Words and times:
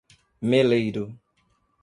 Meleiro 0.49 1.13